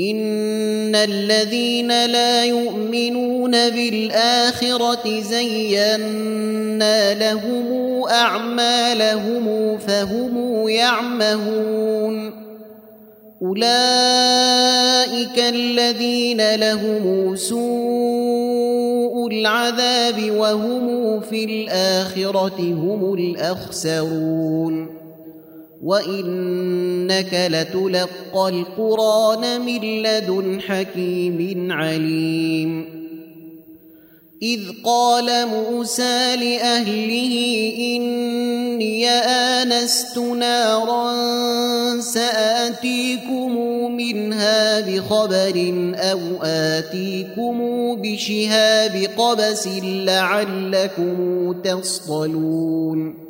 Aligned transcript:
إن 0.00 0.94
الذين 0.94 2.06
لا 2.06 2.44
يؤمنون 2.44 3.50
بالآخرة 3.50 5.20
زينا 5.20 7.14
لهم 7.14 8.02
أعمالهم 8.10 9.78
فهم 9.78 10.68
يعمهون 10.68 12.32
أولئك 13.42 13.78
الذين 15.38 16.54
لهم 16.54 17.36
سوء 17.36 19.28
العذاب 19.28 20.30
وهم 20.36 21.20
في 21.20 21.44
الآخرة 21.44 22.60
هم 22.60 23.14
الأخسرون 23.14 24.99
وإنك 25.82 27.48
لتلقى 27.50 28.48
القرآن 28.48 29.60
من 29.60 30.02
لدن 30.02 30.60
حكيم 30.60 31.72
عليم 31.72 33.00
إذ 34.42 34.60
قال 34.84 35.46
موسى 35.48 36.36
لأهله 36.36 37.34
إني 37.78 39.08
آنست 39.08 40.18
نارا 40.18 41.10
سآتيكم 42.00 43.56
منها 43.96 44.80
بخبر 44.80 45.92
أو 45.96 46.20
آتيكم 46.42 47.58
بشهاب 48.02 49.06
قبس 49.16 49.68
لعلكم 49.82 51.52
تصطلون 51.64 53.29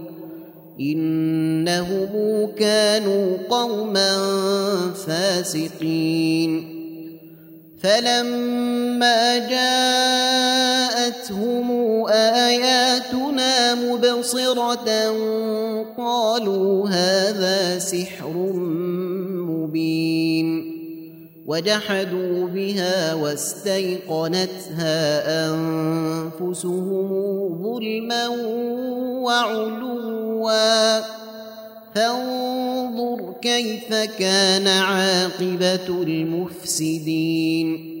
إنهم 0.81 2.09
كانوا 2.57 3.37
قوما 3.49 4.17
فاسقين. 5.07 6.81
فلما 7.83 9.37
جاءتهم 9.49 10.47
آياتنا 12.07 13.75
مبصرة 13.75 14.89
قالوا 15.97 16.89
هذا 16.89 17.79
سحر 17.79 18.33
مبين. 19.49 20.80
وجحدوا 21.51 22.47
بها 22.47 23.13
واستيقنتها 23.13 24.95
أنفسهم 25.49 27.09
ظلما 27.63 28.27
وعلوا. 29.27 29.91
فانظر 31.95 33.33
كيف 33.41 33.93
كان 33.93 34.67
عاقبة 34.67 35.87
المفسدين. 36.03 38.00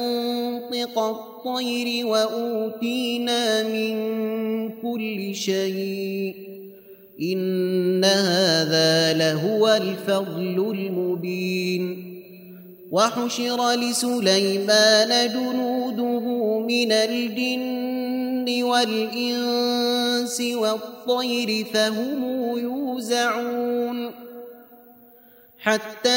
منطق 0.81 0.99
الطير 0.99 2.05
وأوتينا 2.05 3.63
من 3.63 3.93
كل 4.81 5.35
شيء. 5.35 6.35
إن 7.21 8.05
هذا 8.05 9.13
لهو 9.13 9.67
الفضل 9.67 10.75
المبين. 10.77 12.11
وحشر 12.91 13.71
لسليمان 13.71 15.29
جنوده 15.33 16.59
من 16.59 16.91
الجن 16.91 18.63
والإنس 18.63 20.41
والطير 20.41 21.65
فهم 21.65 22.23
يوزعون. 22.57 24.30
حتى 25.61 26.09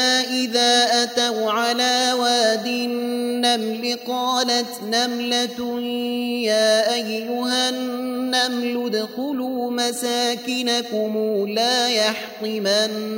إذا 0.43 1.03
أتوا 1.03 1.51
على 1.51 2.13
واد 2.19 2.67
النمل 2.67 3.97
قالت 4.07 4.81
نملة 4.83 5.81
يا 6.41 6.93
أيها 6.93 7.69
النمل 7.69 8.85
ادخلوا 8.85 9.71
مساكنكم 9.71 11.45
لا 11.47 11.89
يحطمنكم 11.89 13.15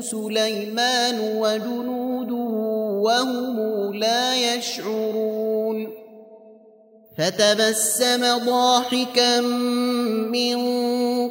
سليمان 0.00 1.20
وجنوده 1.20 2.34
وهم 3.04 3.94
لا 3.94 4.34
يشعرون 4.54 5.39
فتبسم 7.20 8.38
ضاحكا 8.38 9.40
من 9.40 10.56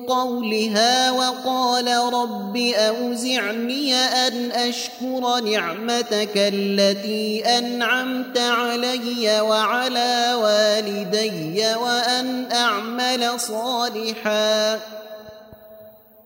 قولها 0.06 1.12
وقال 1.12 1.88
رب 2.14 2.58
أوزعني 2.58 3.96
أن 3.96 4.52
أشكر 4.52 5.40
نعمتك 5.40 6.32
التي 6.36 7.46
أنعمت 7.58 8.38
علي 8.38 9.42
وعلى 9.42 10.34
والدي 10.34 11.76
وأن 11.76 12.52
أعمل 12.52 13.40
صالحاً 13.40 14.99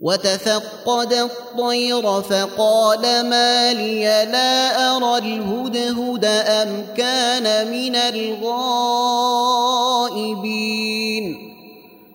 وتفقد 0.00 1.12
الطير 1.12 2.22
فقال 2.22 3.02
ما 3.30 3.72
لي 3.72 4.04
لا 4.04 4.96
أرى 4.96 5.18
الهدهد 5.18 6.24
أم 6.24 6.86
كان 6.96 7.70
من 7.70 7.96
الغائبين. 7.96 8.44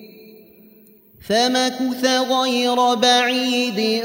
فمكث 1.29 2.06
غير 2.06 2.94
بعيد 2.94 4.03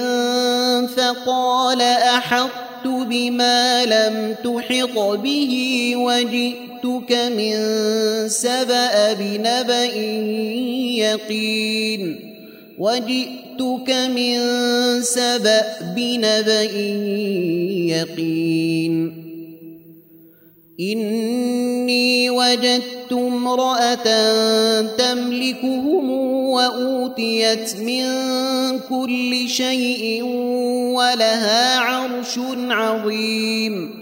فقال 0.96 1.82
أحطت 1.82 2.86
بما 2.86 3.84
لم 3.84 4.34
تحط 4.44 4.98
به 4.98 5.92
وجئتك 5.96 7.12
من 7.36 7.54
سبأ 8.28 9.12
بنبأ 9.12 9.84
يقين 10.98 12.32
وجئتك 12.78 13.90
من 13.90 14.38
سبأ 15.02 15.62
بنبأ 15.96 16.62
يقين 17.94 19.21
إني 20.80 22.30
وجدت 22.30 23.12
امرأة 23.12 24.06
تملكهم 24.80 26.10
وأوتيت 26.50 27.76
من 27.76 28.04
كل 28.88 29.48
شيء 29.48 30.22
ولها 30.94 31.78
عرش 31.78 32.38
عظيم. 32.70 34.01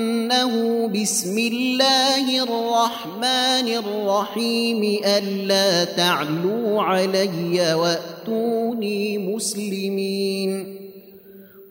بسم 0.87 1.37
الله 1.37 2.43
الرحمن 2.43 3.67
الرحيم 3.67 5.01
ألا 5.05 5.83
تعلوا 5.83 6.81
علي 6.81 7.73
وأتوني 7.73 9.17
مسلمين. 9.17 10.77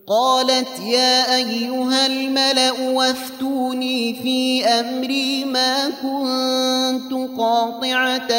قالت 0.08 0.80
يا 0.86 1.36
أيها 1.36 2.06
الملأ 2.06 2.72
وافتوني 2.72 4.14
في 4.22 4.64
أمري 4.64 5.44
ما 5.44 5.90
كنت 5.90 7.12
قاطعة 7.38 8.32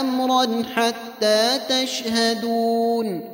أمرا 0.00 0.62
حتى 0.74 1.58
تشهدون. 1.68 3.33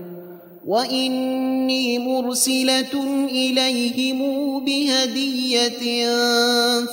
واني 0.67 1.99
مرسله 1.99 2.93
اليهم 3.31 4.19
بهديه 4.65 6.05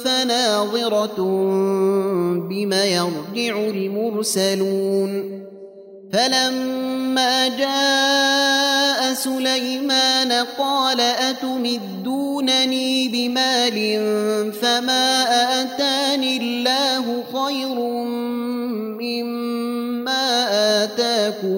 فناظره 0.05 1.17
بما 2.49 2.85
يرجع 2.85 3.59
المرسلون 3.59 5.39
فلما 6.13 7.49
جاء 7.49 9.15
سليمان 9.15 10.33
قال 10.59 11.01
اتمدونني 11.01 11.89
بمال 13.09 13.79
فما 14.53 15.25
اتاني 15.63 16.37
الله 16.37 17.05
خير 17.33 17.77
مما 19.01 20.25
اتاكم 20.85 21.58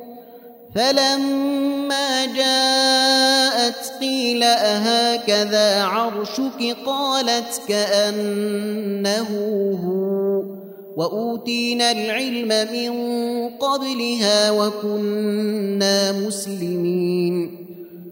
فلما 0.75 2.25
جاءت 2.25 3.93
قيل 4.01 4.43
أهكذا 4.43 5.83
عرشك؟ 5.83 6.77
قالت 6.85 7.61
كأنه 7.67 9.27
هو. 9.85 10.21
وأوتينا 10.95 11.91
العلم 11.91 12.73
من 12.73 12.91
قبلها 13.49 14.51
وكنا 14.51 16.11
مسلمين. 16.11 17.60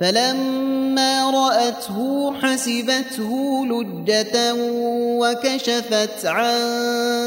فلما 0.00 1.30
رأته 1.30 2.32
حسبته 2.32 3.66
لجة 3.66 4.54
وكشفت 5.20 6.26
عن 6.26 6.60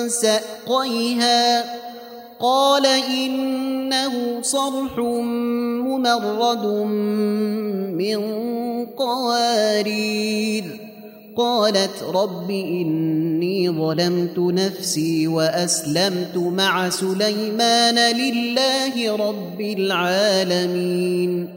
سأقيها. 0.09 1.63
قال 2.39 2.85
إنه 2.85 4.41
صرح 4.41 4.97
ممرد 4.97 6.65
من 7.95 8.19
قوارير. 8.85 10.63
قالت 11.37 12.03
رب 12.13 12.51
إني 12.51 13.69
ظلمت 13.69 14.39
نفسي 14.39 15.27
وأسلمت 15.27 16.37
مع 16.37 16.89
سليمان 16.89 18.15
لله 18.15 19.15
رب 19.15 19.61
العالمين. 19.61 21.56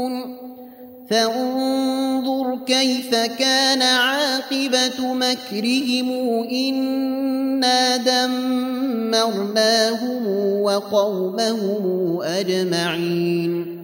فانظر 1.11 2.59
كيف 2.65 3.15
كان 3.15 3.81
عاقبة 3.81 5.13
مكرهم 5.13 6.11
إنا 6.51 7.97
دمرناهم 7.97 10.27
وقومهم 10.61 12.19
أجمعين. 12.21 13.77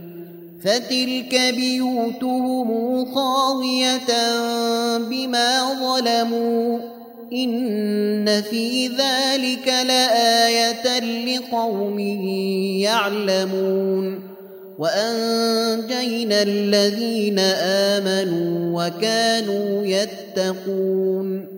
فتلك 0.63 1.53
بيوتهم 1.55 3.05
خاوية 3.15 4.37
بما 4.97 5.73
ظلموا 5.73 6.79
إن 7.33 8.41
في 8.41 8.87
ذلك 8.87 9.67
لآية 9.67 10.99
لقوم 11.25 11.99
يعلمون. 12.79 14.36
وأنجينا 14.79 16.41
الذين 16.41 17.39
آمنوا 17.39 18.83
وكانوا 18.83 19.85
يتقون. 19.85 21.57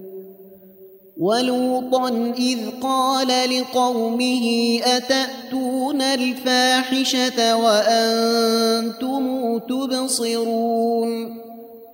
ولوطا 1.20 2.34
إذ 2.40 2.60
قال 2.82 3.28
لقومه 3.28 4.80
أتأتون 4.84 6.02
الفاحشة 6.02 7.58
وأنتم 7.58 9.58
تبصرون؟ 9.58 11.38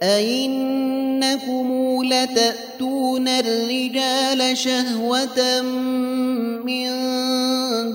أئنكم 0.03 1.99
لتأتون 2.03 3.27
الرجال 3.27 4.57
شهوة 4.57 5.61
من 6.65 6.89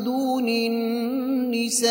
دون 0.04 0.48
النساء؟ 0.48 1.90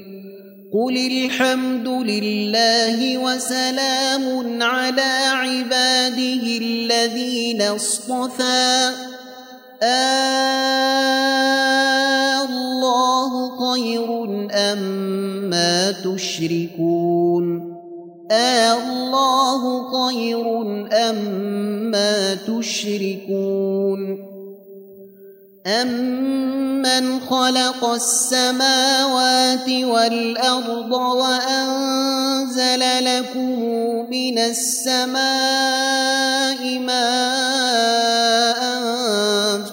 قل 0.73 0.95
الحمد 0.97 1.87
لله 1.87 3.17
وسلام 3.17 4.23
على 4.63 5.11
عباده 5.27 6.43
الذين 6.61 7.61
اصطفى 7.61 8.91
آه 9.83 10.31
الله 12.45 13.31
خير 13.59 14.23
أما 14.51 15.91
تشركون 15.91 17.75
آه 18.31 18.73
الله 18.73 19.91
خير 19.91 20.61
أما 21.09 22.35
تشركون 22.47 24.30
أمن 25.67 27.19
خلق 27.19 27.85
السماوات 27.85 29.69
والأرض 29.69 30.91
وأنزل 30.91 32.79
لكم 33.05 33.59
من 34.09 34.39
السماء 34.39 35.19
ماء 36.79 38.61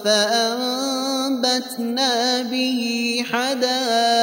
فأنبتنا 0.05 1.71
به 2.41 2.81
حدائق 3.31 4.19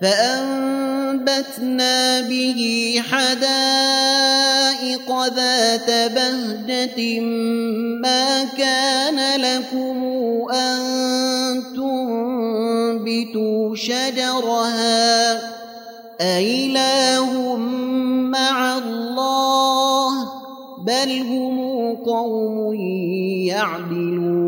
فأنبتنا 0.00 0.87
به 2.28 2.60
حدائق 3.10 4.28
ذات 5.36 5.90
بهجة 6.12 7.20
ما 8.00 8.44
كان 8.44 9.40
لكم 9.40 9.98
أن 10.52 10.78
تنبتوا 13.04 13.76
شجرها. 13.76 15.40
أإله 16.20 17.56
مع 18.26 18.78
الله 18.78 20.12
بل 20.86 21.10
هم 21.30 21.58
قوم 21.96 22.74
يعدلون. 23.46 24.47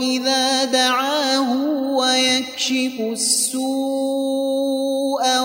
إذا 0.00 0.64
دعاه 0.64 1.52
ويكشف 1.96 3.00
السوء 3.00 3.60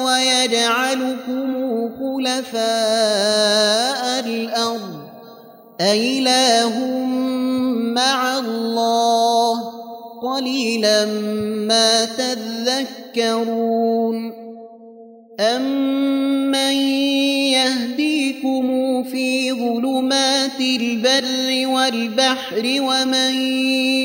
ويجعلكم 0.06 1.90
خلفاء 2.00 2.60
الأرض 4.20 5.06
أإله 5.82 6.80
مع 7.96 8.40
الله 8.40 9.72
قليلا 10.24 11.06
ما 11.68 12.06
تذكرون 12.06 13.66
أمن 15.40 15.85
ظلمات 20.76 21.24
البر 21.24 21.68
والبحر 21.68 22.64
ومن 22.80 23.42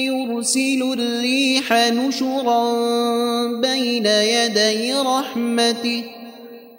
يرسل 0.06 0.96
الريح 0.98 1.72
نشرا 1.72 2.72
بين 3.60 4.06
يدي 4.06 4.94
رحمته. 4.94 6.04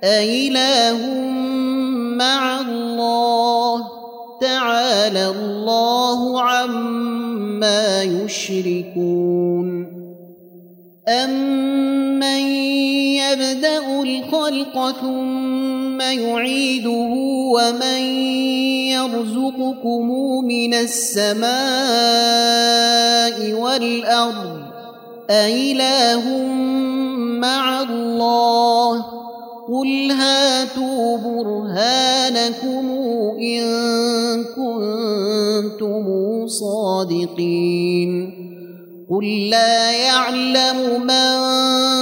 أإله 0.04 1.30
مع 2.18 2.62
الله. 2.62 3.88
تعالى 4.42 5.28
الله 5.28 6.42
عما 6.42 8.04
يشركون. 8.04 9.92
أمن 11.08 12.42
يبدأ 13.16 14.02
الخلق 14.02 14.92
ثم 15.02 16.02
يعيده 16.02 17.14
ومن 17.56 18.02
يرزقكم 19.06 20.08
من 20.46 20.74
السماء 20.74 21.52
والأرض. 23.54 24.62
أإله 25.30 26.38
مع 27.40 27.82
الله. 27.82 29.06
قل 29.68 30.12
هاتوا 30.12 31.18
برهانكم 31.18 32.92
إن 33.40 33.64
كنتم 34.44 36.06
صادقين. 36.48 38.41
قل 39.12 39.50
لا 39.50 39.92
يعلم 39.92 41.02
من 41.02 41.36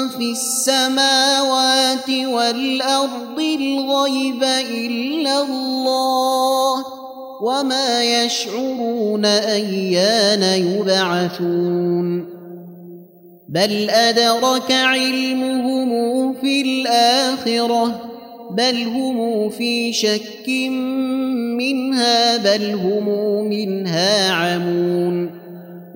في 0.09 0.31
السماوات 0.31 2.09
والأرض 2.09 3.39
الغيب 3.39 4.43
إلا 4.71 5.41
الله 5.41 6.85
وما 7.41 8.03
يشعرون 8.03 9.25
أيان 9.25 10.43
يبعثون 10.43 12.25
بل 13.49 13.89
أدرك 13.89 14.71
علمهم 14.71 16.33
في 16.33 16.61
الآخرة 16.61 18.01
بل 18.51 18.83
هم 18.83 19.49
في 19.49 19.93
شك 19.93 20.49
منها 21.57 22.37
بل 22.37 22.73
هم 22.73 23.09
منها 23.49 24.31
عمون 24.31 25.38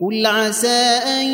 قل 0.00 0.26
عسى 0.26 1.00
أن 1.20 1.26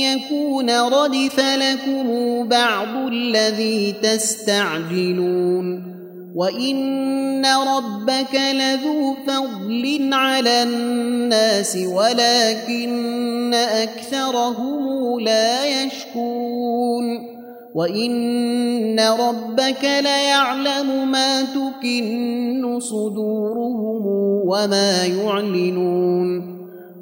يكون 0.00 0.70
ردف 0.70 1.40
لكم 1.40 2.08
بعض 2.48 2.96
الذي 3.12 3.94
تستعجلون 4.02 5.92
وإن 6.34 7.46
ربك 7.46 8.34
لذو 8.34 9.14
فضل 9.26 10.10
على 10.12 10.62
الناس 10.62 11.76
ولكن 11.76 13.54
أكثرهم 13.54 15.20
لا 15.20 15.84
يشكون 15.84 17.32
وإن 17.74 19.00
ربك 19.00 19.84
ليعلم 19.84 21.10
ما 21.10 21.42
تكن 21.42 22.80
صدورهم 22.80 24.06
وما 24.46 25.04
يعلنون 25.04 26.61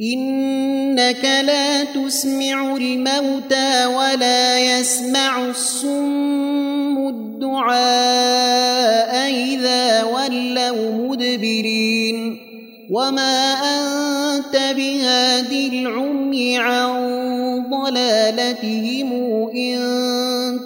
إنك 0.00 1.24
لا 1.24 1.84
تسمع 1.84 2.76
الموتى 2.76 3.86
ولا 3.86 4.78
يسمع 4.78 5.44
الصم 5.48 7.08
الدعاء 7.08 7.72
إذا 9.32 10.04
ولوا 10.04 10.92
مدبرين. 10.92 12.40
وما 12.90 13.52
أنت 13.52 14.56
بهادي 14.76 15.68
العمي 15.68 16.58
عن 16.58 16.90
ضلالتهم 17.70 19.12
إن 19.56 19.78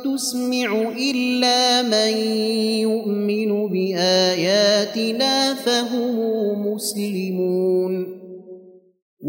تسمع 0.04 0.92
إلا 0.98 1.82
من 1.82 2.18
يؤمن 2.82 3.68
بآياتنا 3.68 5.54
فهم 5.54 6.16
مسلمون. 6.66 7.19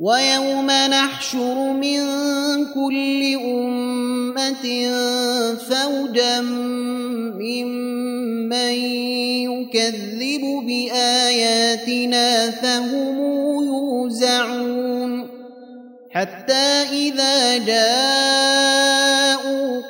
ويوم 0.00 0.66
نحشر 0.70 1.72
من 1.72 2.00
كل 2.74 3.36
أمة 3.44 4.64
فوجا 5.56 6.40
ممن 7.40 8.74
يكذب 9.48 10.42
بآياتنا 10.66 12.50
فهم 12.50 13.18
يوزعون 13.64 15.28
حتى 16.10 16.84
إذا 16.92 17.58
جاءوا 17.58 19.06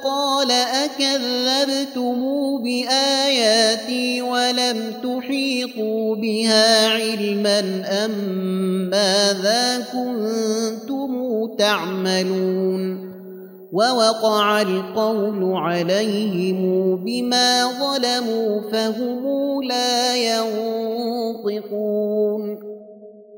قال 0.04 0.50
أكذبتم 0.50 2.18
بآياتي 2.62 4.22
ولم 4.22 4.92
تحيطوا 5.26 6.16
بها 6.16 6.88
علما 6.88 7.58
أم 8.04 8.10
ماذا 8.90 9.86
كنتم 9.92 11.46
تعملون 11.58 13.06
ووقع 13.72 14.62
القول 14.62 15.52
عليهم 15.54 16.60
بما 17.04 17.64
ظلموا 17.66 18.70
فهم 18.70 19.62
لا 19.62 20.16
ينطقون 20.16 21.76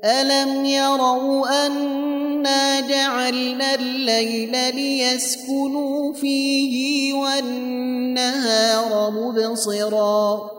ألم 0.05 0.65
يروا 0.65 1.65
أنا 1.67 2.79
جعلنا 2.79 3.75
الليل 3.75 4.75
ليسكنوا 4.75 6.13
فيه 6.13 7.13
والنهار 7.13 9.11
مبصرا 9.11 10.58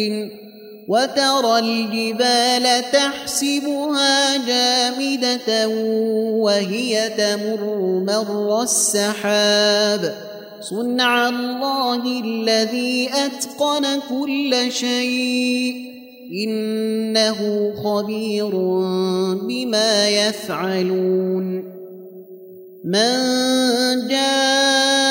وترى 0.91 1.59
الجبال 1.59 2.91
تحسبها 2.91 4.37
جامدة 4.37 5.67
وهي 6.43 7.09
تمر 7.17 7.63
مر 8.07 8.63
السحاب. 8.63 10.15
صنع 10.61 11.29
الله 11.29 12.21
الذي 12.25 13.09
أتقن 13.13 13.85
كل 14.09 14.71
شيء. 14.71 15.75
إنه 16.47 17.71
خبير 17.83 18.49
بما 19.47 20.09
يفعلون. 20.09 21.63
من 22.85 23.17
جاء 24.07 25.10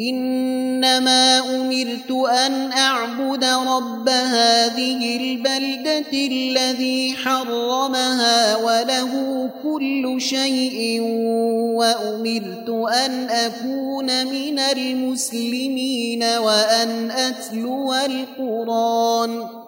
إنما 0.00 1.38
أمرت 1.56 2.10
أن 2.30 2.72
أعبد 2.72 3.44
رب 3.44 4.08
هذه 4.08 5.16
البلدة 5.16 6.12
الذي 6.12 7.12
حرمها 7.12 8.56
وله 8.56 9.50
كل 9.62 10.20
شيء 10.20 11.00
وأمرت 11.74 12.68
أن 12.94 13.30
أكون 13.30 14.26
من 14.26 14.58
المسلمين 14.58 16.22
وأن 16.22 17.10
أتلو 17.10 17.94
القرآن. 17.94 19.67